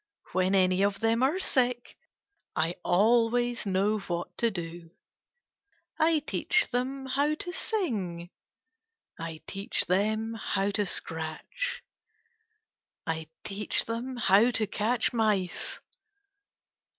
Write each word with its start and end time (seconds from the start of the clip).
When 0.31 0.55
any 0.55 0.81
of 0.81 0.99
them 0.99 1.21
are 1.21 1.37
sick 1.37 1.95
I 2.55 2.73
always 2.81 3.67
know 3.67 3.99
what 3.99 4.35
to 4.39 4.49
do. 4.49 4.89
I 5.99 6.17
teach 6.25 6.67
them 6.69 7.05
how 7.05 7.35
to 7.35 7.51
sing. 7.51 8.31
I 9.19 9.43
teach 9.45 9.85
them 9.85 10.33
how 10.33 10.71
to 10.71 10.87
scratch. 10.87 11.83
I 13.05 13.27
teach 13.43 13.85
them 13.85 14.17
how 14.17 14.49
to 14.49 14.65
catch 14.65 15.13
mice. 15.13 15.79